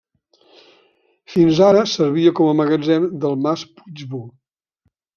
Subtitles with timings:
[1.33, 4.27] Fins ara servia com a magatzem del mas Puigbò.